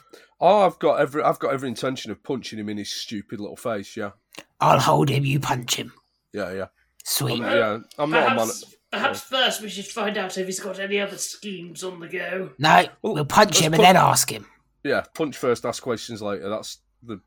[0.40, 3.56] Oh, I've got every I've got every intention of punching him in his stupid little
[3.56, 3.96] face.
[3.96, 4.12] Yeah,
[4.60, 5.24] I'll hold him.
[5.24, 5.92] You punch him.
[6.32, 6.66] yeah, yeah.
[7.02, 7.42] Sweet.
[7.42, 8.48] I'm, yeah, I'm not a man.
[8.94, 12.08] Perhaps, perhaps first we should find out if he's got any other schemes on the
[12.08, 12.50] go.
[12.58, 14.46] No, Well, we'll punch him put- and then ask him.
[14.82, 16.48] Yeah, punch first, ask questions later.
[16.48, 17.20] That's the.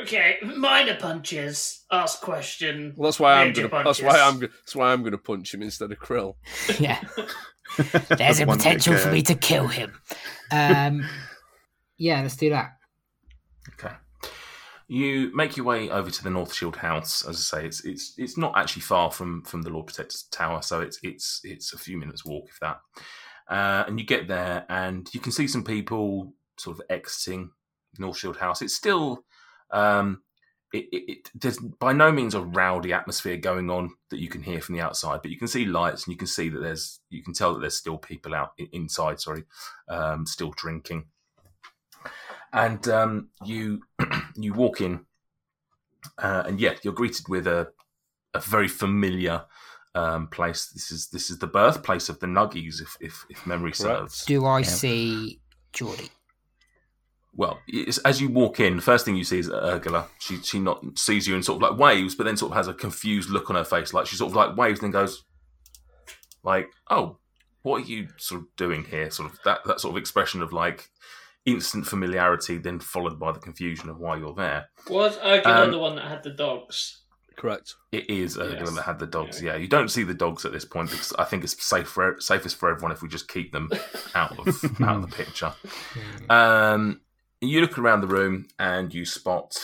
[0.00, 2.92] Okay, minor punches, ask question.
[2.96, 3.84] Well, that's why I'm Major gonna.
[3.84, 4.04] That's punches.
[4.16, 4.40] why I'm.
[4.40, 6.34] That's why I'm gonna punch him instead of Krill.
[6.80, 7.00] Yeah.
[8.16, 9.92] There's a One potential big, for me to kill him.
[10.50, 11.06] Um,
[11.98, 12.70] yeah, let's do that.
[13.74, 13.94] Okay.
[14.90, 17.22] You make your way over to the North Shield House.
[17.26, 20.62] As I say, it's it's it's not actually far from from the Lord Protector's tower,
[20.62, 22.80] so it's it's it's a few minutes walk if that.
[23.48, 27.50] Uh, and you get there, and you can see some people sort of exiting
[27.98, 28.62] North Shield House.
[28.62, 29.24] It's still
[29.70, 30.22] um,
[30.72, 34.42] it, it, it, there's by no means a rowdy atmosphere going on that you can
[34.42, 37.00] hear from the outside, but you can see lights and you can see that there's
[37.10, 39.20] you can tell that there's still people out inside.
[39.20, 39.44] Sorry,
[39.88, 41.06] um, still drinking.
[42.52, 43.82] And um, you
[44.42, 45.04] you walk in,
[46.18, 47.68] uh, and yeah, you're greeted with a
[48.34, 49.44] a very familiar
[49.94, 50.68] um, place.
[50.68, 54.24] This is this is the birthplace of the Nuggies, if if, if memory serves.
[54.24, 55.40] Do I see
[55.72, 56.10] Geordie?
[57.38, 60.06] well, it's, as you walk in, the first thing you see is Urgala.
[60.18, 62.66] She she not sees you and sort of like waves, but then sort of has
[62.66, 65.24] a confused look on her face, like she sort of like waves and then goes,
[66.42, 67.18] like, "Oh,
[67.62, 70.52] what are you sort of doing here?" Sort of that that sort of expression of
[70.52, 70.90] like
[71.50, 74.68] instant familiarity, then followed by the confusion of why you're there.
[74.88, 77.02] Was Urgala Um, the one that had the dogs?
[77.36, 77.74] Correct.
[77.92, 78.74] It is Urgala Yes.
[78.74, 79.40] that had the dogs.
[79.40, 79.54] Yeah.
[79.56, 82.56] you don't see the dogs at this point because I think it's safe for safest
[82.56, 83.70] for everyone if we just keep them
[84.14, 84.48] out of
[84.82, 85.52] out of the picture.
[86.30, 87.00] Um,
[87.40, 89.54] you look around the room and you spot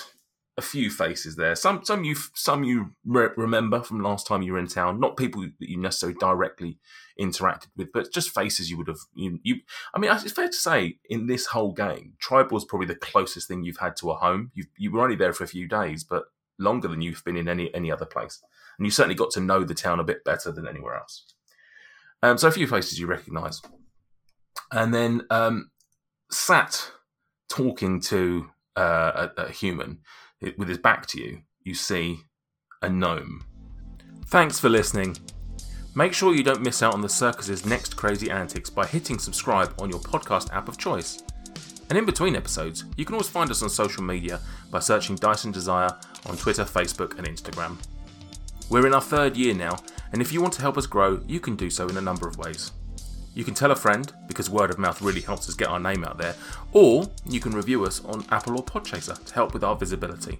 [0.57, 1.57] a few faces there.
[1.57, 5.01] Some some you some you re- remember from last time you were in town.
[5.01, 6.79] Not people that you necessarily directly
[7.21, 9.01] interacted with, but just faces you would have.
[9.15, 9.57] You, you
[9.95, 13.49] I mean, it's fair to say in this whole game, Triboar was probably the closest
[13.49, 14.53] thing you've had to a home.
[14.55, 16.25] You you were only there for a few days, but
[16.59, 18.41] longer than you've been in any any other place,
[18.79, 21.35] and you certainly got to know the town a bit better than anywhere else.
[22.23, 23.61] Um, so a few faces you recognise,
[24.71, 25.73] and then um,
[26.31, 26.93] sat
[27.49, 29.99] talking to uh, a, a human
[30.41, 32.21] with his back to you, you see
[32.83, 33.45] a gnome.
[34.27, 35.17] Thanks for listening.
[35.95, 39.75] Make sure you don't miss out on the circus's next crazy antics by hitting subscribe
[39.79, 41.23] on your podcast app of choice.
[41.89, 45.45] And in between episodes, you can always find us on social media by searching Dice
[45.45, 47.77] and Desire on Twitter, Facebook, and Instagram.
[48.71, 49.77] We're in our third year now,
[50.13, 52.27] and if you want to help us grow, you can do so in a number
[52.27, 52.73] of ways.
[53.35, 56.05] You can tell a friend, because word of mouth really helps us get our name
[56.05, 56.37] out there,
[56.73, 60.39] or you can review us on Apple or Podchaser to help with our visibility.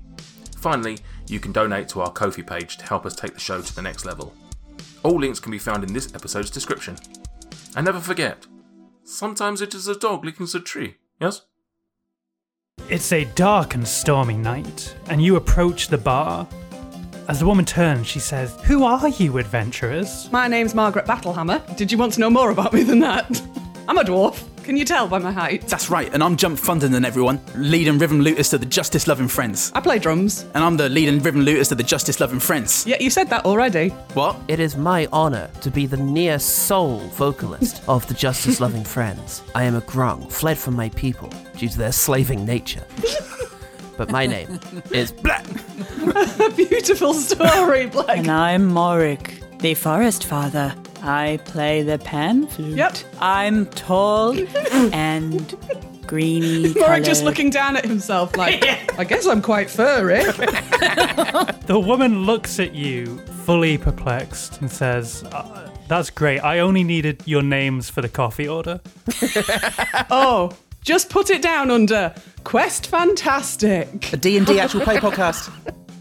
[0.57, 3.75] Finally, you can donate to our Ko-fi page to help us take the show to
[3.75, 4.33] the next level.
[5.03, 6.97] All links can be found in this episode's description.
[7.77, 8.47] And never forget,
[9.03, 11.43] sometimes it is a dog licking a tree, yes?
[12.89, 16.47] It's a dark and stormy night, and you approach the bar.
[17.27, 20.31] As the woman turns, she says, Who are you, adventurers?
[20.31, 21.75] My name's Margaret Battlehammer.
[21.75, 23.41] Did you want to know more about me than that?
[23.89, 24.45] I'm a dwarf.
[24.63, 25.67] Can you tell by my height?
[25.67, 27.41] That's right, and I'm Jump Thunderman, everyone.
[27.55, 29.73] Lead and rhythm looters to the Justice Loving Friends.
[29.75, 30.43] I play drums.
[30.55, 32.87] And I'm the lead and rhythm lootist to the Justice Loving Friends.
[32.87, 33.89] Yeah, you said that already.
[34.13, 34.37] What?
[34.49, 39.43] It is my honor to be the near sole vocalist of the Justice Loving Friends.
[39.55, 42.85] I am a grung, fled from my people due to their slaving nature.
[43.97, 44.59] But my name
[44.91, 45.47] is Black.
[46.41, 48.19] A beautiful story, Black.
[48.19, 50.75] And I'm Morik, the Forest Father.
[51.03, 52.77] I play the pan flute.
[52.77, 52.97] Yep.
[53.21, 54.37] I'm tall
[54.93, 55.55] and
[56.07, 56.73] greeny.
[56.75, 58.65] Morik just looking down at himself like,
[58.99, 60.23] I guess I'm quite furry.
[61.67, 66.41] The woman looks at you, fully perplexed, and says, uh, That's great.
[66.41, 68.81] I only needed your names for the coffee order.
[70.11, 70.53] oh,
[70.85, 72.15] just put it down under
[72.45, 74.13] Quest Fantastic.
[74.13, 75.51] A D&D actual play podcast.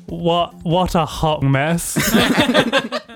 [0.07, 1.95] What, what a hot mess.